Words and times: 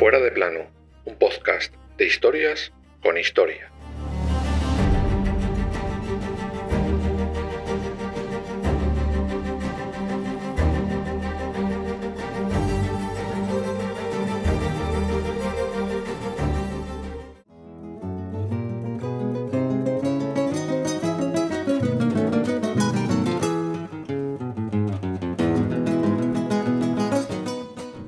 Fuera 0.00 0.18
de 0.18 0.30
plano, 0.30 0.60
un 1.04 1.14
podcast 1.16 1.74
de 1.98 2.06
historias 2.06 2.72
con 3.02 3.18
historia. 3.18 3.70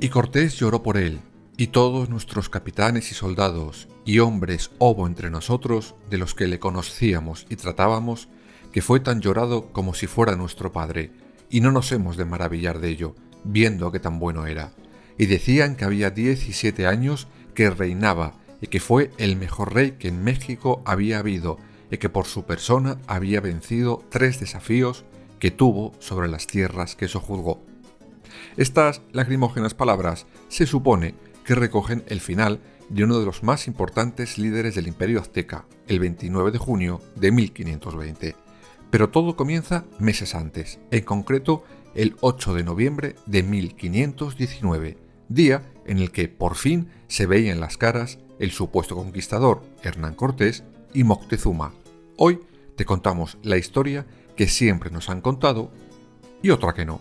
Y 0.00 0.08
Cortés 0.08 0.56
lloró 0.56 0.82
por 0.82 0.96
él, 0.96 1.20
y 1.62 1.68
todos 1.68 2.10
nuestros 2.10 2.48
capitanes 2.48 3.12
y 3.12 3.14
soldados, 3.14 3.86
y 4.04 4.18
hombres 4.18 4.72
hubo 4.80 5.06
entre 5.06 5.30
nosotros, 5.30 5.94
de 6.10 6.18
los 6.18 6.34
que 6.34 6.48
le 6.48 6.58
conocíamos 6.58 7.46
y 7.50 7.54
tratábamos, 7.54 8.28
que 8.72 8.82
fue 8.82 8.98
tan 8.98 9.20
llorado 9.20 9.70
como 9.70 9.94
si 9.94 10.08
fuera 10.08 10.34
nuestro 10.34 10.72
padre, 10.72 11.12
y 11.50 11.60
no 11.60 11.70
nos 11.70 11.92
hemos 11.92 12.16
de 12.16 12.24
maravillar 12.24 12.80
de 12.80 12.88
ello, 12.88 13.14
viendo 13.44 13.92
que 13.92 14.00
tan 14.00 14.18
bueno 14.18 14.48
era. 14.48 14.72
Y 15.18 15.26
decían 15.26 15.76
que 15.76 15.84
había 15.84 16.10
diecisiete 16.10 16.88
años 16.88 17.28
que 17.54 17.70
reinaba, 17.70 18.32
y 18.60 18.66
que 18.66 18.80
fue 18.80 19.12
el 19.18 19.36
mejor 19.36 19.72
rey 19.72 19.92
que 19.92 20.08
en 20.08 20.24
México 20.24 20.82
había 20.84 21.20
habido, 21.20 21.58
y 21.92 21.98
que 21.98 22.08
por 22.08 22.26
su 22.26 22.42
persona 22.42 22.98
había 23.06 23.40
vencido 23.40 24.04
tres 24.10 24.40
desafíos 24.40 25.04
que 25.38 25.52
tuvo 25.52 25.92
sobre 26.00 26.26
las 26.26 26.48
tierras 26.48 26.96
que 26.96 27.06
sojuzgó. 27.06 27.62
Estas 28.56 29.02
lacrimógenas 29.12 29.74
palabras 29.74 30.26
se 30.48 30.66
supone 30.66 31.14
que 31.44 31.54
recogen 31.54 32.04
el 32.08 32.20
final 32.20 32.60
de 32.88 33.04
uno 33.04 33.18
de 33.18 33.24
los 33.24 33.42
más 33.42 33.66
importantes 33.66 34.38
líderes 34.38 34.74
del 34.74 34.86
imperio 34.86 35.20
azteca, 35.20 35.64
el 35.88 35.98
29 35.98 36.50
de 36.50 36.58
junio 36.58 37.00
de 37.16 37.32
1520. 37.32 38.36
Pero 38.90 39.08
todo 39.10 39.36
comienza 39.36 39.84
meses 39.98 40.34
antes, 40.34 40.78
en 40.90 41.04
concreto 41.04 41.64
el 41.94 42.16
8 42.20 42.54
de 42.54 42.64
noviembre 42.64 43.16
de 43.26 43.42
1519, 43.42 44.98
día 45.28 45.62
en 45.86 45.98
el 45.98 46.10
que 46.10 46.28
por 46.28 46.56
fin 46.56 46.88
se 47.08 47.26
veían 47.26 47.60
las 47.60 47.76
caras 47.76 48.18
el 48.38 48.50
supuesto 48.50 48.94
conquistador 48.94 49.62
Hernán 49.82 50.14
Cortés 50.14 50.64
y 50.92 51.04
Moctezuma. 51.04 51.72
Hoy 52.16 52.40
te 52.76 52.84
contamos 52.84 53.38
la 53.42 53.56
historia 53.56 54.06
que 54.36 54.48
siempre 54.48 54.90
nos 54.90 55.08
han 55.08 55.20
contado 55.20 55.70
y 56.42 56.50
otra 56.50 56.74
que 56.74 56.84
no. 56.84 57.00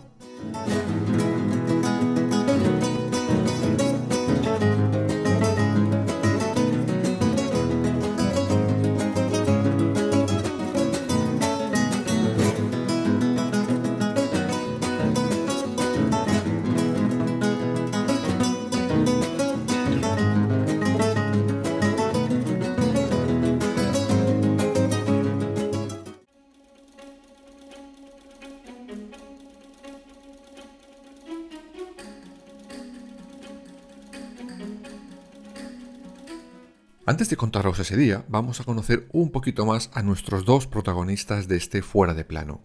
Antes 37.04 37.28
de 37.28 37.36
contaros 37.36 37.80
ese 37.80 37.96
día, 37.96 38.24
vamos 38.28 38.60
a 38.60 38.64
conocer 38.64 39.08
un 39.10 39.32
poquito 39.32 39.66
más 39.66 39.90
a 39.92 40.04
nuestros 40.04 40.44
dos 40.44 40.68
protagonistas 40.68 41.48
de 41.48 41.56
este 41.56 41.82
fuera 41.82 42.14
de 42.14 42.24
plano. 42.24 42.60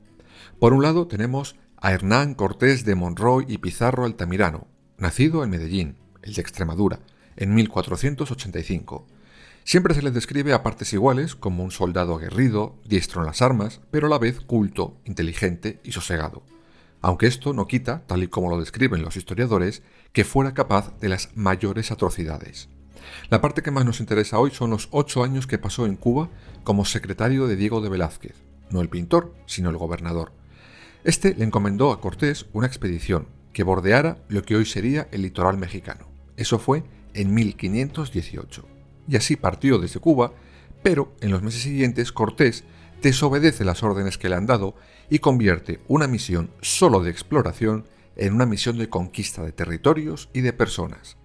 Por 0.60 0.74
un 0.74 0.84
lado 0.84 1.08
tenemos 1.08 1.56
a 1.78 1.92
Hernán 1.92 2.36
Cortés 2.36 2.86
de 2.86 2.94
Monroy 2.94 3.46
y 3.48 3.58
Pizarro 3.58 4.06
Altamirano, 4.06 4.68
nacido 5.00 5.44
en 5.44 5.50
Medellín, 5.50 5.98
el 6.22 6.36
de 6.36 6.42
Extremadura, 6.42 7.00
en 7.36 7.56
1485. 7.56 9.08
Siempre 9.64 9.96
se 9.96 10.04
le 10.04 10.12
describe 10.12 10.54
a 10.54 10.62
partes 10.62 10.94
iguales 10.94 11.34
como 11.34 11.64
un 11.64 11.72
soldado 11.72 12.14
aguerrido, 12.14 12.76
diestro 12.86 13.22
en 13.22 13.28
las 13.28 13.42
armas, 13.42 13.82
pero 13.90 14.06
a 14.06 14.10
la 14.12 14.20
vez 14.20 14.40
culto, 14.40 14.98
inteligente 15.06 15.80
y 15.84 15.94
sosegado. 15.94 16.44
Aunque 17.02 17.26
esto 17.26 17.54
no 17.54 17.66
quita, 17.66 18.04
tal 18.06 18.22
y 18.22 18.28
como 18.28 18.52
lo 18.52 18.60
describen 18.60 19.02
los 19.02 19.18
historiadores, 19.18 19.82
que 20.14 20.26
fuera 20.26 20.54
capaz 20.54 20.96
de 21.00 21.10
las 21.10 21.36
mayores 21.36 21.90
atrocidades. 21.92 22.70
La 23.30 23.42
parte 23.42 23.62
que 23.62 23.72
más 23.72 23.86
nos 23.86 24.00
interesa 24.00 24.40
hoy 24.40 24.52
son 24.52 24.70
los 24.70 24.88
ocho 24.92 25.24
años 25.24 25.48
que 25.48 25.58
pasó 25.58 25.86
en 25.86 25.96
Cuba 25.96 26.30
como 26.64 26.86
secretario 26.86 27.48
de 27.48 27.56
Diego 27.56 27.82
de 27.82 27.90
Velázquez, 27.90 28.36
no 28.70 28.82
el 28.82 28.90
pintor, 28.90 29.34
sino 29.46 29.70
el 29.70 29.78
gobernador. 29.78 30.32
Este 31.04 31.36
le 31.36 31.46
encomendó 31.46 31.92
a 31.92 32.02
Cortés 32.02 32.46
una 32.54 32.68
expedición 32.68 33.28
que 33.54 33.64
bordeara 33.64 34.18
lo 34.28 34.44
que 34.44 34.56
hoy 34.56 34.66
sería 34.66 35.08
el 35.12 35.22
litoral 35.22 35.58
mexicano. 35.58 36.08
Eso 36.36 36.60
fue 36.60 36.84
en 37.14 37.34
1518. 37.34 38.66
Y 39.08 39.16
así 39.16 39.36
partió 39.36 39.80
desde 39.80 40.00
Cuba, 40.00 40.34
pero 40.84 41.14
en 41.22 41.32
los 41.32 41.42
meses 41.42 41.62
siguientes 41.62 42.12
Cortés 42.12 42.64
desobedece 43.02 43.66
las 43.66 43.84
órdenes 43.84 44.18
que 44.18 44.30
le 44.30 44.36
han 44.36 44.46
dado 44.46 44.76
y 45.10 45.20
convierte 45.20 45.80
una 45.88 46.08
misión 46.08 46.52
solo 46.62 47.02
de 47.02 47.12
exploración 47.12 47.86
en 48.16 48.34
una 48.34 48.46
misión 48.46 48.78
de 48.78 48.90
conquista 48.90 49.44
de 49.44 49.52
territorios 49.52 50.30
y 50.34 50.42
de 50.42 50.54
personas 50.54 51.18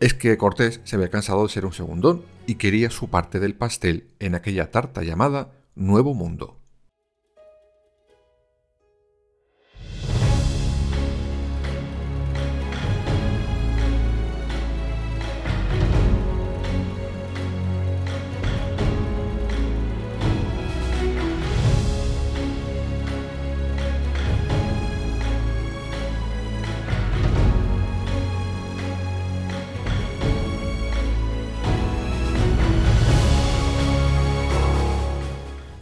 es 0.00 0.14
que 0.14 0.36
Cortés 0.38 0.80
se 0.84 0.96
había 0.96 1.10
cansado 1.10 1.42
de 1.42 1.52
ser 1.52 1.66
un 1.66 1.74
segundón 1.74 2.22
y 2.46 2.54
quería 2.54 2.90
su 2.90 3.08
parte 3.08 3.38
del 3.38 3.54
pastel 3.54 4.08
en 4.18 4.34
aquella 4.34 4.70
tarta 4.70 5.02
llamada 5.02 5.52
Nuevo 5.74 6.14
Mundo. 6.14 6.59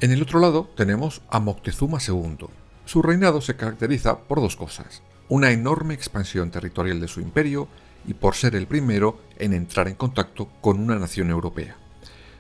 En 0.01 0.13
el 0.13 0.23
otro 0.23 0.39
lado 0.39 0.71
tenemos 0.77 1.23
a 1.29 1.41
Moctezuma 1.41 1.99
II. 2.07 2.47
Su 2.85 3.03
reinado 3.03 3.41
se 3.41 3.57
caracteriza 3.57 4.21
por 4.21 4.41
dos 4.41 4.55
cosas, 4.55 5.03
una 5.29 5.51
enorme 5.51 5.93
expansión 5.93 6.53
territorial 6.53 7.01
de 7.01 7.09
su 7.09 7.21
imperio 7.21 7.67
y 8.07 8.15
por 8.15 8.37
ser 8.37 8.55
el 8.55 8.69
primero 8.69 9.19
en 9.39 9.55
entrar 9.55 9.89
en 9.89 9.97
contacto 9.97 10.51
con 10.61 10.79
una 10.79 11.01
nación 11.01 11.31
europea. 11.31 11.77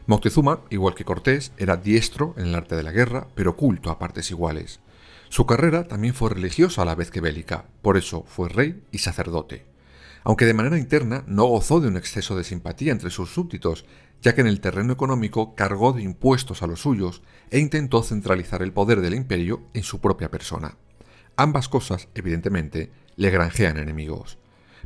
Moctezuma, 0.06 0.60
igual 0.70 0.94
que 0.94 1.04
Cortés, 1.04 1.50
era 1.58 1.76
diestro 1.76 2.32
en 2.36 2.46
el 2.46 2.54
arte 2.54 2.76
de 2.76 2.84
la 2.84 2.92
guerra, 2.92 3.26
pero 3.34 3.56
culto 3.56 3.90
a 3.90 3.98
partes 3.98 4.30
iguales. 4.30 4.78
Su 5.28 5.44
carrera 5.44 5.88
también 5.88 6.14
fue 6.14 6.30
religiosa 6.30 6.82
a 6.82 6.84
la 6.84 6.94
vez 6.94 7.10
que 7.10 7.20
bélica, 7.20 7.64
por 7.82 7.96
eso 7.96 8.24
fue 8.28 8.48
rey 8.48 8.84
y 8.92 8.98
sacerdote 8.98 9.66
aunque 10.28 10.44
de 10.44 10.52
manera 10.52 10.76
interna 10.78 11.24
no 11.26 11.46
gozó 11.46 11.80
de 11.80 11.88
un 11.88 11.96
exceso 11.96 12.36
de 12.36 12.44
simpatía 12.44 12.92
entre 12.92 13.08
sus 13.08 13.30
súbditos, 13.30 13.86
ya 14.22 14.34
que 14.34 14.40
en 14.40 14.46
el 14.46 14.60
terreno 14.60 14.92
económico 14.92 15.54
cargó 15.54 15.92
de 15.92 16.02
impuestos 16.02 16.62
a 16.62 16.66
los 16.66 16.80
suyos 16.80 17.22
e 17.50 17.58
intentó 17.58 18.02
centralizar 18.02 18.62
el 18.62 18.72
poder 18.72 19.00
del 19.00 19.14
imperio 19.14 19.62
en 19.74 19.82
su 19.82 20.00
propia 20.00 20.30
persona. 20.30 20.76
Ambas 21.36 21.68
cosas, 21.68 22.08
evidentemente, 22.14 22.90
le 23.16 23.30
granjean 23.30 23.76
enemigos. 23.76 24.38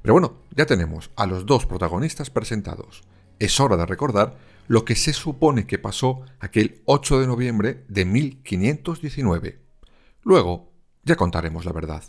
Pero 0.03 0.15
bueno, 0.15 0.35
ya 0.55 0.67
tenemos 0.67 1.11
a 1.17 1.27
los 1.27 1.47
dos 1.47 1.67
protagonistas 1.67 2.31
presentados. 2.31 3.03
Es 3.39 3.59
hora 3.61 3.77
de 3.77 3.87
recordar 3.87 4.37
lo 4.69 4.85
que 4.85 4.97
se 4.97 5.13
supone 5.13 5.67
que 5.67 5.79
pasó 5.79 6.23
aquel 6.41 6.83
8 6.85 7.21
de 7.21 7.27
noviembre 7.27 7.85
de 7.89 8.05
1519. 8.05 9.61
Luego, 10.23 10.73
ya 11.05 11.17
contaremos 11.17 11.65
la 11.65 11.73
verdad. 11.73 12.05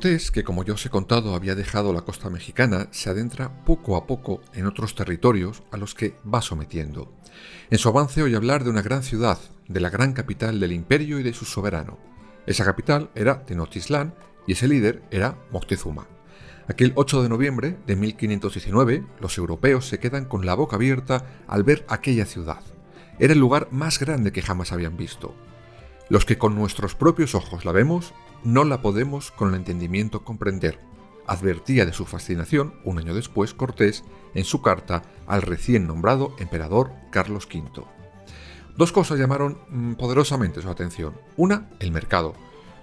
Que 0.00 0.44
como 0.44 0.62
ya 0.62 0.74
os 0.74 0.86
he 0.86 0.90
contado 0.90 1.34
había 1.34 1.56
dejado 1.56 1.92
la 1.92 2.02
costa 2.02 2.30
mexicana, 2.30 2.86
se 2.92 3.10
adentra 3.10 3.64
poco 3.64 3.96
a 3.96 4.06
poco 4.06 4.40
en 4.54 4.66
otros 4.66 4.94
territorios 4.94 5.64
a 5.72 5.76
los 5.76 5.96
que 5.96 6.14
va 6.22 6.40
sometiendo. 6.40 7.12
En 7.68 7.78
su 7.78 7.88
avance 7.88 8.22
oye 8.22 8.36
hablar 8.36 8.62
de 8.62 8.70
una 8.70 8.82
gran 8.82 9.02
ciudad, 9.02 9.38
de 9.66 9.80
la 9.80 9.90
gran 9.90 10.12
capital 10.12 10.60
del 10.60 10.70
imperio 10.70 11.18
y 11.18 11.24
de 11.24 11.34
su 11.34 11.44
soberano. 11.44 11.98
Esa 12.46 12.64
capital 12.64 13.10
era 13.16 13.44
Tenochtitlán 13.44 14.14
y 14.46 14.52
ese 14.52 14.68
líder 14.68 15.02
era 15.10 15.36
Moctezuma. 15.50 16.06
Aquel 16.68 16.92
8 16.94 17.24
de 17.24 17.28
noviembre 17.28 17.76
de 17.84 17.96
1519, 17.96 19.04
los 19.18 19.36
europeos 19.36 19.88
se 19.88 19.98
quedan 19.98 20.26
con 20.26 20.46
la 20.46 20.54
boca 20.54 20.76
abierta 20.76 21.26
al 21.48 21.64
ver 21.64 21.84
aquella 21.88 22.24
ciudad. 22.24 22.62
Era 23.18 23.32
el 23.32 23.40
lugar 23.40 23.66
más 23.72 23.98
grande 23.98 24.30
que 24.30 24.42
jamás 24.42 24.70
habían 24.70 24.96
visto. 24.96 25.34
Los 26.08 26.24
que 26.24 26.38
con 26.38 26.54
nuestros 26.54 26.94
propios 26.94 27.34
ojos 27.34 27.64
la 27.64 27.72
vemos, 27.72 28.14
no 28.44 28.64
la 28.64 28.82
podemos 28.82 29.30
con 29.30 29.50
el 29.50 29.54
entendimiento 29.56 30.24
comprender, 30.24 30.80
advertía 31.26 31.86
de 31.86 31.92
su 31.92 32.04
fascinación 32.06 32.74
un 32.84 32.98
año 32.98 33.14
después 33.14 33.54
Cortés 33.54 34.04
en 34.34 34.44
su 34.44 34.62
carta 34.62 35.02
al 35.26 35.42
recién 35.42 35.86
nombrado 35.86 36.34
emperador 36.38 36.92
Carlos 37.10 37.46
V. 37.52 37.84
Dos 38.76 38.92
cosas 38.92 39.18
llamaron 39.18 39.58
mm, 39.68 39.94
poderosamente 39.94 40.62
su 40.62 40.70
atención. 40.70 41.14
Una, 41.36 41.68
el 41.80 41.90
mercado, 41.90 42.34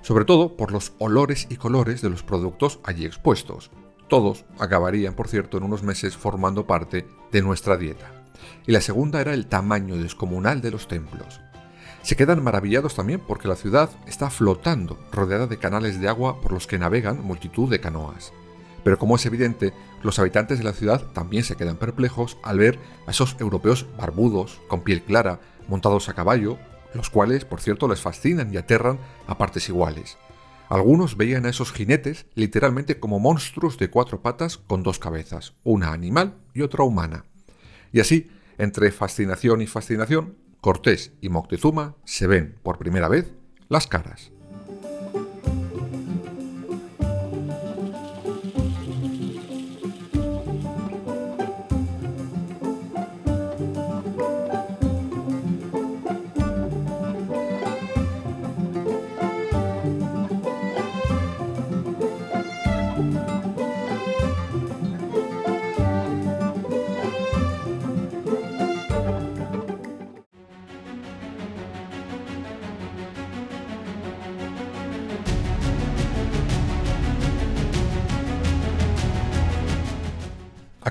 sobre 0.01 0.25
todo 0.25 0.55
por 0.55 0.71
los 0.71 0.93
olores 0.99 1.47
y 1.49 1.55
colores 1.55 2.01
de 2.01 2.09
los 2.09 2.21
productos 2.21 2.79
allí 2.83 3.05
expuestos. 3.05 3.71
Todos 4.07 4.45
acabarían, 4.59 5.15
por 5.15 5.27
cierto, 5.27 5.57
en 5.57 5.63
unos 5.63 5.83
meses 5.83 6.15
formando 6.15 6.67
parte 6.67 7.07
de 7.31 7.41
nuestra 7.41 7.77
dieta. 7.77 8.25
Y 8.67 8.71
la 8.71 8.81
segunda 8.81 9.21
era 9.21 9.33
el 9.33 9.47
tamaño 9.47 9.95
descomunal 9.95 10.61
de 10.61 10.71
los 10.71 10.87
templos. 10.87 11.41
Se 12.05 12.15
quedan 12.15 12.43
maravillados 12.43 12.93
también 12.93 13.19
porque 13.19 13.47
la 13.47 13.55
ciudad 13.55 13.89
está 14.05 14.29
flotando, 14.29 14.99
rodeada 15.11 15.47
de 15.47 15.57
canales 15.57 15.99
de 15.99 16.07
agua 16.07 16.39
por 16.39 16.51
los 16.51 16.67
que 16.67 16.77
navegan 16.77 17.23
multitud 17.23 17.67
de 17.67 17.79
canoas. 17.79 18.31
Pero 18.83 18.99
como 18.99 19.15
es 19.15 19.25
evidente, 19.25 19.73
los 20.03 20.19
habitantes 20.19 20.59
de 20.59 20.65
la 20.65 20.73
ciudad 20.73 21.01
también 21.13 21.43
se 21.43 21.55
quedan 21.55 21.77
perplejos 21.77 22.37
al 22.43 22.59
ver 22.59 22.77
a 23.07 23.09
esos 23.09 23.35
europeos 23.39 23.87
barbudos, 23.97 24.61
con 24.67 24.83
piel 24.83 25.01
clara, 25.01 25.39
montados 25.67 26.07
a 26.07 26.13
caballo, 26.13 26.59
los 26.93 27.09
cuales, 27.09 27.43
por 27.43 27.59
cierto, 27.59 27.87
les 27.87 28.01
fascinan 28.01 28.53
y 28.53 28.57
aterran 28.57 28.99
a 29.25 29.39
partes 29.39 29.67
iguales. 29.69 30.19
Algunos 30.69 31.17
veían 31.17 31.47
a 31.47 31.49
esos 31.49 31.71
jinetes 31.71 32.27
literalmente 32.35 32.99
como 32.99 33.19
monstruos 33.19 33.79
de 33.79 33.89
cuatro 33.89 34.21
patas 34.21 34.59
con 34.59 34.83
dos 34.83 34.99
cabezas, 34.99 35.55
una 35.63 35.91
animal 35.91 36.35
y 36.53 36.61
otra 36.61 36.83
humana. 36.83 37.25
Y 37.91 37.99
así, 37.99 38.29
entre 38.59 38.91
fascinación 38.91 39.63
y 39.63 39.65
fascinación, 39.65 40.44
Cortés 40.65 41.11
y 41.21 41.29
Moctezuma 41.29 41.95
se 42.05 42.25
ven 42.25 42.55
por 42.63 42.79
primera 42.79 43.07
vez 43.07 43.35
las 43.69 43.85
caras. 43.85 44.31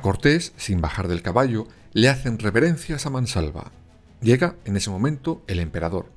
Cortés, 0.04 0.52
sin 0.58 0.82
bajar 0.82 1.08
del 1.08 1.22
caballo, 1.22 1.66
le 1.94 2.10
hacen 2.10 2.38
reverencias 2.38 3.06
a 3.06 3.10
mansalva. 3.10 3.72
Llega 4.20 4.54
en 4.66 4.76
ese 4.76 4.90
momento 4.90 5.40
el 5.46 5.60
emperador. 5.60 6.10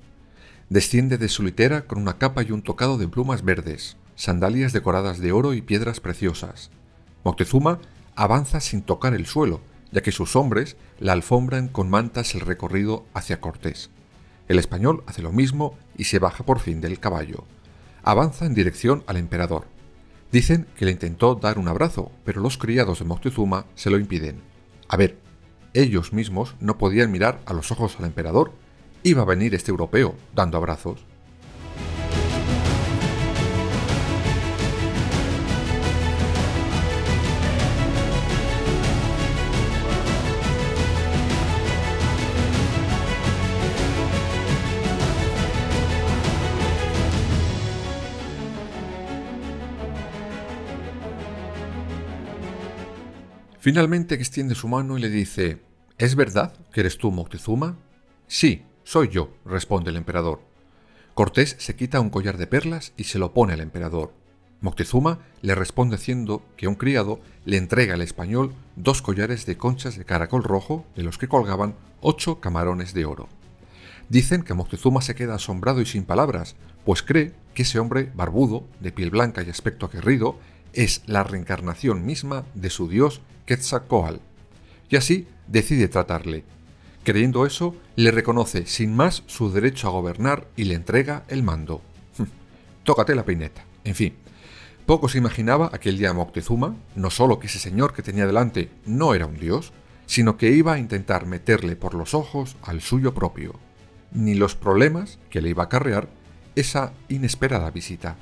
Desciende 0.68 1.18
de 1.18 1.30
su 1.30 1.42
litera 1.42 1.86
con 1.86 1.98
una 1.98 2.18
capa 2.18 2.44
y 2.44 2.51
un 2.51 2.63
tocado 2.63 2.98
de 2.98 3.07
plumas 3.07 3.45
verdes, 3.45 3.95
sandalias 4.18 4.74
decoradas 4.74 5.19
de 5.19 5.31
oro 5.31 5.54
y 5.54 5.62
piedras 5.62 6.01
preciosas. 6.01 6.69
Moctezuma 7.24 7.80
avanza 8.18 8.60
sin 8.60 8.81
tocar 8.81 9.13
el 9.13 9.25
suelo, 9.25 9.62
ya 9.94 10.01
que 10.01 10.12
sus 10.12 10.36
hombres 10.36 10.75
la 11.00 11.13
alfombran 11.13 11.69
con 11.69 11.89
mantas 11.89 12.36
el 12.36 12.42
recorrido 12.42 13.06
hacia 13.13 13.39
Cortés. 13.39 13.89
El 14.50 14.60
español 14.60 15.01
hace 15.07 15.22
lo 15.22 15.31
mismo 15.31 15.78
y 15.98 16.04
se 16.04 16.19
baja 16.19 16.45
por 16.45 16.60
fin 16.60 16.81
del 16.81 17.00
caballo. 17.00 17.45
Avanza 18.04 18.48
en 18.48 18.54
dirección 18.54 19.06
al 19.07 19.16
emperador. 19.16 19.76
Dicen 20.31 20.68
que 20.75 20.85
le 20.85 20.91
intentó 20.91 21.35
dar 21.35 21.57
un 21.57 21.68
abrazo, 21.68 22.12
pero 22.25 22.41
los 22.41 22.57
criados 22.57 23.00
de 23.00 23.06
Moctezuma 23.06 23.65
se 23.75 23.89
lo 23.89 23.97
impiden. 23.97 24.41
A 24.89 24.97
ver, 24.97 25.18
ellos 25.74 26.12
mismos 26.12 26.56
no 26.59 26.77
podían 26.77 27.12
mirar 27.12 27.39
a 27.45 27.53
los 27.53 27.71
ojos 27.71 27.95
al 28.00 28.06
emperador. 28.06 28.51
Iba 29.03 29.21
a 29.21 29.25
venir 29.25 29.56
este 29.56 29.71
europeo 29.71 30.15
dando 30.35 30.57
abrazos. 30.57 31.06
Finalmente 53.67 54.15
extiende 54.15 54.55
su 54.55 54.69
mano 54.69 54.97
y 54.97 55.01
le 55.01 55.09
dice, 55.09 55.61
¿Es 55.97 56.15
verdad 56.15 56.53
que 56.71 56.79
eres 56.79 56.97
tú 56.97 57.11
Moctezuma? 57.11 57.75
Sí, 58.25 58.63
soy 58.85 59.09
yo, 59.09 59.33
responde 59.43 59.89
el 59.89 59.97
emperador. 59.97 60.39
Cortés 61.13 61.57
se 61.59 61.75
quita 61.75 61.99
un 61.99 62.09
collar 62.09 62.37
de 62.37 62.47
perlas 62.47 62.93
y 62.95 63.03
se 63.03 63.19
lo 63.19 63.33
pone 63.33 63.51
al 63.51 63.59
emperador. 63.59 64.13
Moctezuma 64.61 65.19
le 65.41 65.53
responde 65.53 65.97
diciendo 65.97 66.45
que 66.55 66.69
un 66.69 66.75
criado 66.75 67.19
le 67.43 67.57
entrega 67.57 67.95
al 67.95 68.01
español 68.01 68.53
dos 68.77 69.01
collares 69.01 69.45
de 69.45 69.57
conchas 69.57 69.97
de 69.97 70.05
caracol 70.05 70.45
rojo 70.45 70.86
de 70.95 71.03
los 71.03 71.17
que 71.17 71.27
colgaban 71.27 71.75
ocho 72.00 72.39
camarones 72.39 72.93
de 72.93 73.03
oro. 73.03 73.27
Dicen 74.07 74.43
que 74.43 74.53
Moctezuma 74.53 75.01
se 75.01 75.13
queda 75.13 75.36
asombrado 75.36 75.81
y 75.81 75.86
sin 75.86 76.05
palabras, 76.05 76.55
pues 76.86 77.03
cree 77.03 77.33
que 77.53 77.63
ese 77.63 77.79
hombre 77.79 78.13
barbudo, 78.15 78.65
de 78.79 78.93
piel 78.93 79.09
blanca 79.09 79.43
y 79.43 79.50
aspecto 79.50 79.88
aguerrido, 79.88 80.39
es 80.71 81.01
la 81.05 81.24
reencarnación 81.24 82.05
misma 82.05 82.45
de 82.53 82.69
su 82.69 82.88
dios 82.88 83.21
Quetzalcoatl, 83.48 84.20
y 84.89 84.98
así 84.98 85.27
decide 85.48 85.88
tratarle. 85.88 86.44
Creyendo 87.04 87.46
eso, 87.46 87.74
le 87.96 88.12
reconoce 88.12 88.66
sin 88.66 88.94
más 88.94 89.24
su 89.25 89.50
derecho 89.50 89.88
a 89.88 89.92
gobernar 89.92 90.48
y 90.58 90.66
le 90.66 90.75
entrega 90.75 91.24
el 91.30 91.42
mando. 91.42 91.82
Tócate 92.84 93.16
la 93.16 93.24
peineta. 93.24 93.63
En 93.86 93.96
fin, 93.96 94.13
poco 94.86 95.08
se 95.08 95.18
imaginaba 95.18 95.70
aquel 95.72 95.98
día 95.98 96.13
Moctezuma, 96.13 96.75
no 96.96 97.10
solo 97.10 97.39
que 97.39 97.48
ese 97.48 97.60
señor 97.60 97.94
que 97.94 98.04
tenía 98.04 98.27
delante 98.27 98.70
no 98.86 99.13
era 99.13 99.25
un 99.25 99.39
dios, 99.39 99.72
sino 100.06 100.36
que 100.36 100.51
iba 100.51 100.74
a 100.74 100.80
intentar 100.80 101.25
meterle 101.25 101.77
por 101.77 101.94
los 101.94 102.13
ojos 102.13 102.58
al 102.62 102.82
suyo 102.82 103.13
propio, 103.13 103.54
ni 104.12 104.36
los 104.36 104.56
problemas 104.56 105.20
que 105.30 105.42
le 105.42 105.50
iba 105.50 105.63
a 105.63 105.66
acarrear 105.68 106.10
esa 106.56 106.92
inesperada 107.08 107.72
visita. 107.72 108.18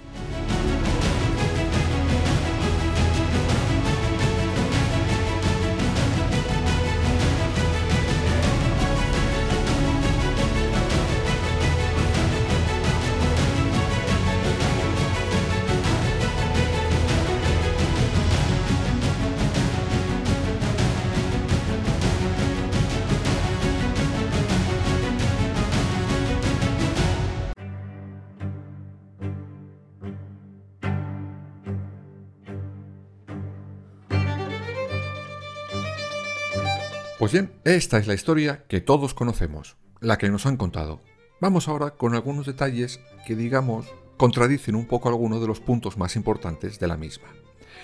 Pues 37.17 37.31
bien, 37.31 37.53
esta 37.63 37.97
es 37.97 38.07
la 38.07 38.13
historia 38.13 38.65
que 38.67 38.81
todos 38.81 39.13
conocemos, 39.13 39.77
la 40.01 40.17
que 40.17 40.29
nos 40.29 40.45
han 40.45 40.57
contado. 40.57 41.01
Vamos 41.39 41.69
ahora 41.69 41.91
con 41.91 42.13
algunos 42.13 42.45
detalles 42.45 42.99
que, 43.25 43.37
digamos, 43.37 43.87
contradicen 44.17 44.75
un 44.75 44.85
poco 44.85 45.07
algunos 45.07 45.39
de 45.39 45.47
los 45.47 45.61
puntos 45.61 45.97
más 45.97 46.17
importantes 46.17 46.77
de 46.77 46.87
la 46.87 46.97
misma. 46.97 47.29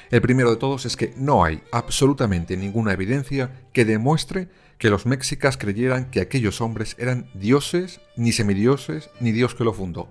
El 0.10 0.22
primero 0.22 0.50
de 0.50 0.58
todos 0.58 0.86
es 0.86 0.98
que 0.98 1.14
no 1.16 1.46
hay 1.46 1.64
absolutamente 1.72 2.58
ninguna 2.58 2.92
evidencia 2.92 3.70
que 3.72 3.86
demuestre 3.86 4.50
que 4.78 4.90
los 4.90 5.06
mexicas 5.06 5.56
creyeran 5.56 6.12
que 6.12 6.20
aquellos 6.20 6.60
hombres 6.60 6.98
eran 7.00 7.30
dioses, 7.34 8.02
ni 8.18 8.34
semidioses, 8.34 9.12
ni 9.22 9.32
Dios 9.32 9.56
que 9.56 9.64
lo 9.64 9.72
fundó. 9.72 10.10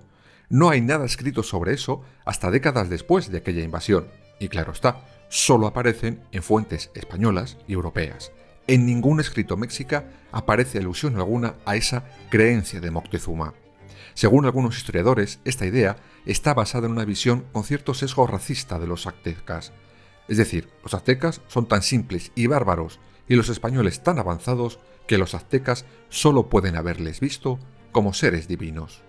No 0.49 0.71
hay 0.71 0.81
nada 0.81 1.05
escrito 1.05 1.43
sobre 1.43 1.73
eso 1.73 2.03
hasta 2.25 2.49
décadas 2.49 2.89
después 2.89 3.29
de 3.29 3.37
aquella 3.37 3.61
invasión, 3.61 4.07
y 4.39 4.47
claro 4.47 4.71
está, 4.71 5.05
solo 5.29 5.67
aparecen 5.67 6.23
en 6.31 6.41
fuentes 6.41 6.89
españolas 6.95 7.57
y 7.67 7.73
europeas. 7.73 8.31
En 8.67 8.85
ningún 8.85 9.19
escrito 9.19 9.57
mexica 9.57 10.05
aparece 10.31 10.77
alusión 10.77 11.15
alguna 11.15 11.55
a 11.65 11.75
esa 11.75 12.05
creencia 12.29 12.79
de 12.79 12.91
Moctezuma. 12.91 13.53
Según 14.13 14.45
algunos 14.45 14.77
historiadores, 14.77 15.39
esta 15.45 15.65
idea 15.65 15.97
está 16.25 16.53
basada 16.53 16.85
en 16.85 16.93
una 16.93 17.05
visión 17.05 17.45
con 17.51 17.63
cierto 17.63 17.93
sesgo 17.93 18.27
racista 18.27 18.79
de 18.79 18.87
los 18.87 19.07
aztecas. 19.07 19.73
Es 20.27 20.37
decir, 20.37 20.69
los 20.83 20.93
aztecas 20.93 21.41
son 21.47 21.67
tan 21.67 21.81
simples 21.81 22.31
y 22.35 22.47
bárbaros 22.47 22.99
y 23.27 23.35
los 23.35 23.49
españoles 23.49 24.03
tan 24.03 24.19
avanzados 24.19 24.79
que 25.07 25.17
los 25.17 25.33
aztecas 25.33 25.85
solo 26.09 26.49
pueden 26.49 26.75
haberles 26.75 27.19
visto 27.19 27.59
como 27.91 28.13
seres 28.13 28.47
divinos. 28.47 29.03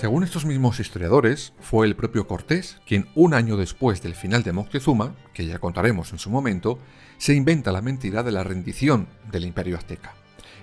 Según 0.00 0.22
estos 0.22 0.46
mismos 0.46 0.78
historiadores, 0.78 1.54
fue 1.58 1.84
el 1.84 1.96
propio 1.96 2.28
Cortés 2.28 2.78
quien 2.86 3.08
un 3.16 3.34
año 3.34 3.56
después 3.56 4.00
del 4.00 4.14
final 4.14 4.44
de 4.44 4.52
Moctezuma, 4.52 5.16
que 5.34 5.44
ya 5.44 5.58
contaremos 5.58 6.12
en 6.12 6.20
su 6.20 6.30
momento, 6.30 6.78
se 7.16 7.34
inventa 7.34 7.72
la 7.72 7.82
mentira 7.82 8.22
de 8.22 8.30
la 8.30 8.44
rendición 8.44 9.08
del 9.32 9.44
imperio 9.44 9.76
azteca. 9.76 10.14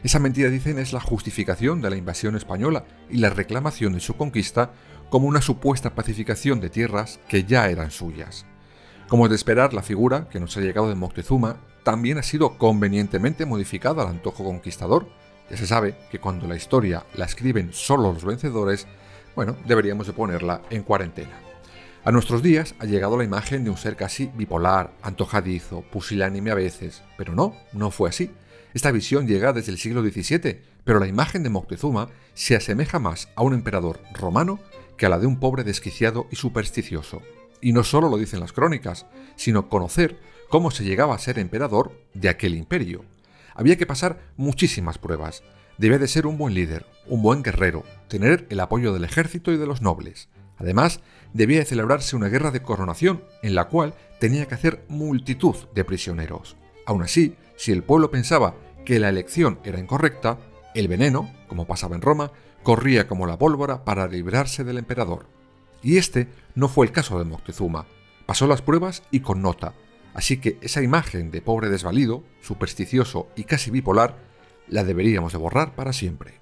Esa 0.04 0.20
mentira, 0.20 0.50
dicen, 0.50 0.80
es 0.80 0.94
la 0.94 1.02
justificación 1.02 1.82
de 1.82 1.90
la 1.90 1.98
invasión 1.98 2.38
española 2.38 2.86
y 3.10 3.18
la 3.18 3.30
reclamación 3.30 3.92
de 3.92 4.00
su 4.00 4.16
conquista 4.16 4.72
como 5.10 5.28
una 5.28 5.42
supuesta 5.42 5.96
pacificación 5.96 6.62
de 6.62 6.70
tierras 6.70 7.20
que 7.28 7.44
ya 7.44 7.70
eran 7.70 7.92
suyas. 7.92 8.46
Como 9.10 9.26
es 9.26 9.32
de 9.32 9.36
esperar, 9.36 9.74
la 9.74 9.84
figura 9.84 10.30
que 10.30 10.40
nos 10.40 10.56
ha 10.56 10.62
llegado 10.62 10.88
de 10.88 10.96
Moctezuma 10.96 11.58
también 11.84 12.18
ha 12.18 12.24
sido 12.24 12.58
convenientemente 12.58 13.46
modificada 13.46 14.04
al 14.04 14.10
antojo 14.10 14.46
conquistador. 14.46 15.10
Ya 15.50 15.58
se 15.58 15.68
sabe 15.68 15.98
que 16.10 16.20
cuando 16.20 16.48
la 16.48 16.56
historia 16.56 17.06
la 17.16 17.26
escriben 17.26 17.74
solo 17.74 18.14
los 18.14 18.24
vencedores, 18.24 18.88
bueno, 19.36 19.58
deberíamos 19.66 20.08
de 20.08 20.14
ponerla 20.14 20.62
en 20.70 20.84
cuarentena. 20.84 21.40
A 22.04 22.12
nuestros 22.12 22.44
días 22.44 22.76
ha 22.80 22.86
llegado 22.86 23.18
la 23.18 23.24
imagen 23.24 23.64
de 23.64 23.70
un 23.70 23.78
ser 23.78 23.96
casi 23.96 24.28
bipolar, 24.36 24.94
antojadizo, 25.02 25.82
pusilánime 25.82 26.52
a 26.52 26.56
veces, 26.56 27.02
pero 27.18 27.34
no, 27.34 27.56
no 27.74 27.90
fue 27.92 28.10
así. 28.10 28.32
Esta 28.76 28.92
visión 28.92 29.28
llega 29.28 29.54
desde 29.54 29.72
el 29.72 29.78
siglo 29.78 30.04
XVII, 30.04 30.62
pero 30.84 31.00
la 31.00 31.08
imagen 31.08 31.42
de 31.44 31.50
Moctezuma 31.50 32.10
se 32.34 32.56
asemeja 32.56 33.00
más 33.00 33.30
a 33.36 33.42
un 33.42 33.54
emperador 33.54 34.00
romano 34.14 34.60
que 34.98 35.08
a 35.08 35.10
la 35.10 35.18
de 35.18 35.28
un 35.28 35.40
pobre 35.40 35.64
desquiciado 35.64 36.28
y 36.30 36.36
supersticioso. 36.36 37.22
Y 37.60 37.74
no 37.74 37.84
solo 37.84 38.10
lo 38.10 38.18
dicen 38.18 38.40
las 38.40 38.54
crónicas, 38.54 39.08
sino 39.36 39.68
conocer 39.68 40.20
cómo 40.50 40.72
se 40.72 40.84
llegaba 40.84 41.16
a 41.16 41.20
ser 41.20 41.40
emperador 41.40 42.00
de 42.14 42.30
aquel 42.30 42.54
imperio. 42.54 43.04
Había 43.56 43.78
que 43.78 43.88
pasar 43.88 44.20
muchísimas 44.38 44.98
pruebas, 44.98 45.42
Debía 45.78 46.00
de 46.00 46.08
ser 46.08 46.26
un 46.26 46.38
buen 46.38 46.54
líder, 46.54 46.86
un 47.08 47.22
buen 47.22 47.44
guerrero, 47.44 47.84
tener 48.08 48.48
el 48.50 48.62
apoyo 48.62 48.94
del 48.94 49.04
ejército 49.04 49.52
y 49.52 49.58
de 49.58 49.68
los 49.68 49.82
nobles. 49.82 50.30
Además, 50.58 51.02
debía 51.34 51.60
de 51.60 51.66
celebrarse 51.66 52.16
una 52.16 52.30
guerra 52.30 52.52
de 52.52 52.62
coronación 52.62 53.24
en 53.44 53.56
la 53.56 53.66
cual 53.66 53.94
tenía 54.20 54.46
que 54.46 54.56
hacer 54.56 54.86
multitud 54.88 55.56
de 55.74 55.84
prisioneros. 55.84 56.56
Aún 56.86 57.04
así, 57.04 57.36
si 57.58 57.74
el 57.74 57.84
pueblo 57.84 58.10
pensaba 58.10 58.56
que 58.86 59.00
la 59.00 59.10
elección 59.10 59.60
era 59.66 59.80
incorrecta, 59.80 60.38
el 60.76 60.88
veneno, 60.88 61.30
como 61.48 61.68
pasaba 61.68 61.96
en 61.96 62.02
Roma, 62.02 62.32
corría 62.64 63.06
como 63.06 63.28
la 63.28 63.38
pólvora 63.38 63.84
para 63.84 64.08
librarse 64.08 64.64
del 64.64 64.78
emperador. 64.78 65.28
Y 65.84 65.98
este 65.98 66.30
no 66.56 66.70
fue 66.70 66.86
el 66.86 66.94
caso 66.94 67.20
de 67.20 67.26
Moctezuma. 67.26 67.86
Pasó 68.26 68.48
las 68.48 68.62
pruebas 68.62 69.04
y 69.12 69.20
con 69.20 69.42
nota. 69.42 69.74
Así 70.14 70.38
que 70.38 70.58
esa 70.62 70.82
imagen 70.82 71.32
de 71.32 71.42
pobre 71.42 71.70
desvalido, 71.70 72.24
supersticioso 72.42 73.28
y 73.36 73.44
casi 73.44 73.72
bipolar 73.72 74.16
la 74.68 74.84
deberíamos 74.84 75.34
de 75.34 75.38
borrar 75.38 75.76
para 75.76 75.94
siempre. 75.94 76.34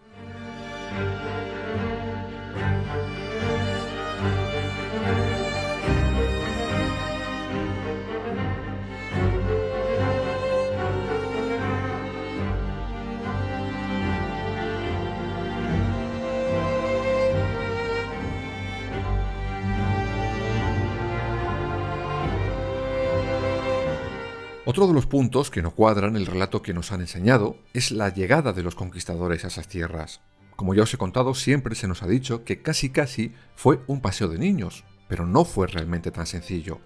Otro 24.65 24.87
de 24.87 24.93
los 24.93 25.07
puntos 25.07 25.51
que 25.51 25.61
no 25.61 25.71
cuadran 25.71 26.15
el 26.15 26.25
relato 26.25 26.61
que 26.61 26.73
nos 26.73 26.93
han 26.93 27.01
enseñado 27.01 27.57
es 27.73 27.91
la 27.91 28.07
llegada 28.07 28.53
de 28.53 28.63
los 28.63 28.75
conquistadores 28.75 29.43
a 29.43 29.47
esas 29.47 29.67
tierras. 29.67 30.21
Como 30.55 30.73
ya 30.73 30.83
os 30.83 30.93
he 30.93 30.97
contado, 30.97 31.35
siempre 31.35 31.75
se 31.75 31.89
nos 31.89 32.01
ha 32.01 32.07
dicho 32.07 32.45
que 32.45 32.61
casi 32.61 32.89
casi 32.89 33.33
fue 33.57 33.81
un 33.87 33.99
paseo 33.99 34.29
de 34.29 34.37
niños, 34.37 34.85
pero 35.09 35.25
no 35.25 35.43
fue 35.43 35.67
realmente 35.67 36.11
tan 36.11 36.27
sencillo. 36.27 36.79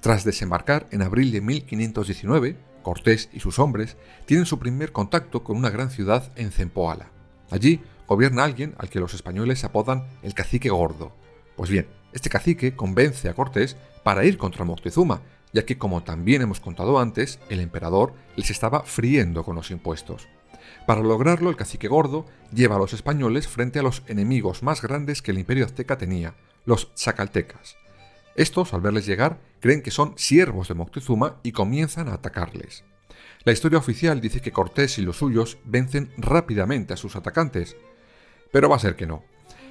Tras 0.00 0.22
desembarcar 0.22 0.86
en 0.92 1.02
abril 1.02 1.32
de 1.32 1.40
1519, 1.40 2.56
Cortés 2.84 3.30
y 3.32 3.40
sus 3.40 3.58
hombres 3.58 3.96
tienen 4.24 4.46
su 4.46 4.60
primer 4.60 4.92
contacto 4.92 5.42
con 5.42 5.56
una 5.56 5.70
gran 5.70 5.90
ciudad 5.90 6.30
en 6.36 6.52
Zempoala. 6.52 7.10
Allí 7.50 7.80
gobierna 8.06 8.44
alguien 8.44 8.76
al 8.78 8.90
que 8.90 9.00
los 9.00 9.12
españoles 9.12 9.64
apodan 9.64 10.06
el 10.22 10.34
cacique 10.34 10.70
gordo. 10.70 11.16
Pues 11.56 11.68
bien, 11.68 11.88
este 12.12 12.30
cacique 12.30 12.76
convence 12.76 13.28
a 13.28 13.34
Cortés 13.34 13.76
para 14.04 14.24
ir 14.24 14.38
contra 14.38 14.64
Moctezuma 14.64 15.20
ya 15.52 15.64
que 15.64 15.78
como 15.78 16.02
también 16.02 16.42
hemos 16.42 16.60
contado 16.60 16.98
antes, 16.98 17.38
el 17.48 17.60
emperador 17.60 18.14
les 18.36 18.50
estaba 18.50 18.82
friendo 18.82 19.44
con 19.44 19.56
los 19.56 19.70
impuestos. 19.70 20.28
Para 20.86 21.02
lograrlo, 21.02 21.50
el 21.50 21.56
cacique 21.56 21.88
gordo 21.88 22.26
lleva 22.52 22.76
a 22.76 22.78
los 22.78 22.92
españoles 22.92 23.46
frente 23.46 23.78
a 23.78 23.82
los 23.82 24.02
enemigos 24.06 24.62
más 24.62 24.80
grandes 24.80 25.22
que 25.22 25.32
el 25.32 25.38
imperio 25.38 25.64
azteca 25.64 25.98
tenía, 25.98 26.34
los 26.64 26.90
zacaltecas. 26.96 27.76
Estos, 28.36 28.72
al 28.72 28.80
verles 28.80 29.04
llegar, 29.04 29.40
creen 29.60 29.82
que 29.82 29.90
son 29.90 30.14
siervos 30.16 30.68
de 30.68 30.74
Moctezuma 30.74 31.40
y 31.42 31.52
comienzan 31.52 32.08
a 32.08 32.14
atacarles. 32.14 32.84
La 33.44 33.52
historia 33.52 33.78
oficial 33.78 34.20
dice 34.20 34.40
que 34.40 34.52
Cortés 34.52 34.98
y 34.98 35.02
los 35.02 35.16
suyos 35.16 35.58
vencen 35.64 36.12
rápidamente 36.16 36.94
a 36.94 36.96
sus 36.96 37.16
atacantes, 37.16 37.76
pero 38.52 38.68
va 38.68 38.76
a 38.76 38.80
ser 38.80 38.96
que 38.96 39.06
no. 39.06 39.24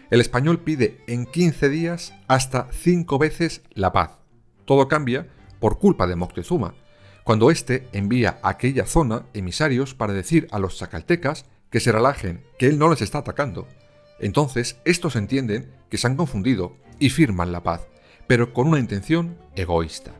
El 0.09 0.21
español 0.21 0.59
pide 0.59 1.01
en 1.07 1.25
15 1.25 1.69
días 1.69 2.13
hasta 2.27 2.67
5 2.71 3.17
veces 3.17 3.61
la 3.73 3.91
paz. 3.91 4.19
Todo 4.65 4.87
cambia 4.87 5.27
por 5.59 5.79
culpa 5.79 6.07
de 6.07 6.15
Moctezuma, 6.15 6.75
cuando 7.23 7.51
éste 7.51 7.89
envía 7.91 8.39
a 8.41 8.49
aquella 8.49 8.85
zona 8.85 9.25
emisarios 9.33 9.93
para 9.93 10.13
decir 10.13 10.47
a 10.51 10.59
los 10.59 10.77
sacaltecas 10.77 11.45
que 11.69 11.79
se 11.79 11.91
relajen, 11.91 12.45
que 12.57 12.67
él 12.67 12.79
no 12.79 12.89
les 12.89 13.01
está 13.01 13.17
atacando. 13.17 13.67
Entonces, 14.19 14.79
estos 14.85 15.15
entienden 15.15 15.71
que 15.89 15.97
se 15.97 16.07
han 16.07 16.15
confundido 16.15 16.75
y 16.99 17.09
firman 17.09 17.51
la 17.51 17.63
paz, 17.63 17.87
pero 18.27 18.53
con 18.53 18.67
una 18.67 18.79
intención 18.79 19.37
egoísta. 19.55 20.13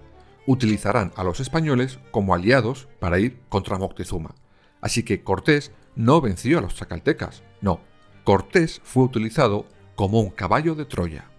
Utilizarán 0.46 1.14
a 1.16 1.24
los 1.24 1.40
españoles 1.40 2.00
como 2.12 2.34
aliados 2.34 2.88
para 3.00 3.20
ir 3.20 3.40
contra 3.50 3.78
Moctezuma. 3.78 4.36
Así 4.82 5.04
que 5.04 5.24
Cortés 5.24 5.72
no 5.96 6.22
venció 6.22 6.60
a 6.60 6.62
los 6.62 6.76
sacaltecas, 6.76 7.44
no, 7.62 7.82
Cortés 8.24 8.82
fue 8.84 9.04
utilizado 9.04 9.66
como 9.96 10.20
un 10.20 10.30
caballo 10.30 10.76
de 10.76 10.86
Troya. 10.86 11.32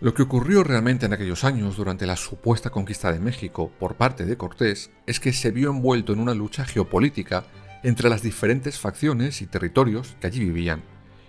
Lo 0.00 0.14
que 0.14 0.22
ocurrió 0.22 0.64
realmente 0.64 1.04
en 1.04 1.12
aquellos 1.12 1.44
años 1.44 1.76
durante 1.76 2.06
la 2.06 2.16
supuesta 2.16 2.70
conquista 2.70 3.12
de 3.12 3.20
México 3.20 3.70
por 3.78 3.96
parte 3.96 4.24
de 4.24 4.38
Cortés 4.38 4.90
es 5.06 5.20
que 5.20 5.34
se 5.34 5.50
vio 5.50 5.68
envuelto 5.68 6.14
en 6.14 6.20
una 6.20 6.32
lucha 6.32 6.64
geopolítica 6.64 7.44
entre 7.82 8.08
las 8.08 8.22
diferentes 8.22 8.78
facciones 8.78 9.42
y 9.42 9.46
territorios 9.46 10.16
que 10.18 10.26
allí 10.26 10.40
vivían, 10.40 10.82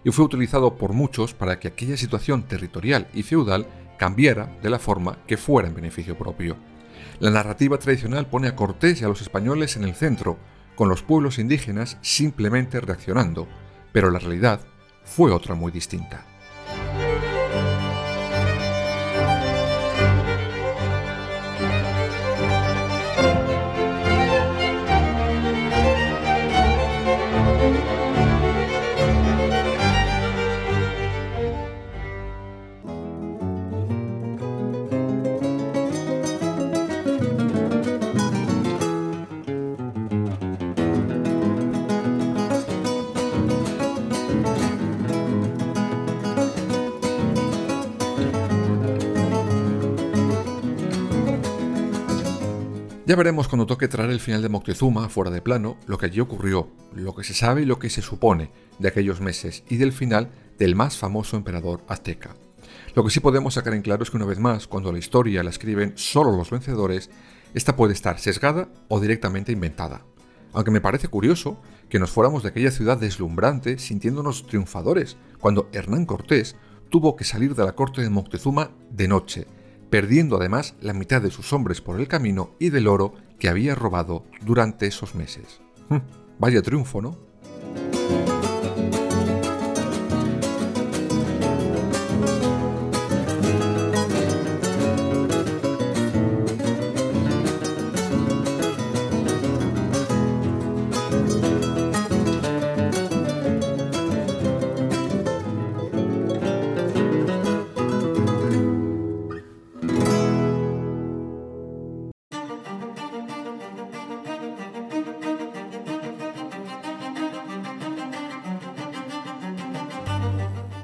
y 0.06 0.12
fue 0.12 0.24
utilizado 0.24 0.78
por 0.78 0.94
muchos 0.94 1.34
para 1.34 1.60
que 1.60 1.68
aquella 1.68 1.98
situación 1.98 2.44
territorial 2.44 3.10
y 3.14 3.24
feudal 3.24 3.68
cambiara 3.98 4.58
de 4.64 4.70
la 4.70 4.80
forma 4.80 5.18
que 5.28 5.36
fuera 5.36 5.68
en 5.68 5.76
beneficio 5.76 6.18
propio. 6.18 6.56
La 7.20 7.30
narrativa 7.30 7.78
tradicional 7.78 8.28
pone 8.28 8.48
a 8.48 8.56
Cortés 8.56 9.02
y 9.02 9.04
a 9.04 9.10
los 9.10 9.22
españoles 9.22 9.76
en 9.76 9.84
el 9.84 9.96
centro, 9.96 10.38
con 10.76 10.88
los 10.88 11.04
pueblos 11.04 11.40
indígenas 11.40 11.98
simplemente 12.00 12.80
reaccionando, 12.80 13.50
pero 13.92 14.12
la 14.12 14.20
realidad 14.20 14.62
fue 15.04 15.32
otra 15.32 15.56
muy 15.56 15.74
distinta. 15.74 16.31
Ya 53.12 53.18
veremos 53.18 53.50
cuando 53.50 53.66
toque 53.66 53.90
traer 53.90 54.10
el 54.10 54.22
final 54.22 54.42
de 54.42 54.48
Moctezuma 54.48 55.10
fuera 55.10 55.30
de 55.30 55.42
plano 55.42 55.76
lo 55.86 55.98
que 55.98 56.06
allí 56.06 56.22
ocurrió, 56.22 56.70
lo 56.94 57.14
que 57.14 57.26
se 57.26 57.34
sabe 57.34 57.64
y 57.64 57.66
lo 57.66 57.78
que 57.78 57.90
se 57.90 58.02
supone 58.02 58.52
de 58.80 58.88
aquellos 58.88 59.20
meses 59.20 59.66
y 59.68 59.76
del 59.76 59.92
final 59.92 60.30
del 60.58 60.78
más 60.78 60.96
famoso 60.96 61.36
emperador 61.36 61.84
azteca. 61.90 62.38
Lo 62.96 63.04
que 63.04 63.10
sí 63.10 63.20
podemos 63.20 63.56
sacar 63.56 63.74
en 63.74 63.82
claro 63.82 64.04
es 64.04 64.12
que 64.12 64.16
una 64.16 64.26
vez 64.26 64.40
más, 64.40 64.66
cuando 64.66 64.94
la 64.94 64.98
historia 64.98 65.44
la 65.44 65.50
escriben 65.50 65.92
solo 65.98 66.32
los 66.32 66.52
vencedores, 66.52 67.10
esta 67.54 67.76
puede 67.76 67.92
estar 67.92 68.18
sesgada 68.18 68.70
o 68.88 69.02
directamente 69.02 69.52
inventada. 69.52 70.06
Aunque 70.54 70.72
me 70.72 70.80
parece 70.80 71.10
curioso 71.10 71.62
que 71.90 72.00
nos 72.00 72.12
fuéramos 72.12 72.44
de 72.44 72.50
aquella 72.50 72.72
ciudad 72.72 72.98
deslumbrante 72.98 73.78
sintiéndonos 73.78 74.48
triunfadores, 74.48 75.18
cuando 75.38 75.68
Hernán 75.74 76.06
Cortés 76.06 76.56
tuvo 76.88 77.18
que 77.18 77.26
salir 77.26 77.56
de 77.56 77.66
la 77.66 77.74
corte 77.74 78.02
de 78.02 78.10
Moctezuma 78.10 78.72
de 78.90 79.10
noche, 79.10 79.48
perdiendo 79.92 80.38
además 80.38 80.74
la 80.82 80.94
mitad 80.94 81.22
de 81.22 81.30
sus 81.30 81.54
hombres 81.54 81.82
por 81.82 82.00
el 82.00 82.08
camino 82.08 82.56
y 82.58 82.70
del 82.70 82.88
oro 82.88 83.14
que 83.38 83.50
había 83.50 83.76
robado 83.76 84.24
durante 84.44 84.88
esos 84.88 85.14
meses. 85.14 85.62
Hm, 85.90 85.98
vaya 86.40 86.64
triunfo, 86.64 87.02
¿no? 87.02 87.18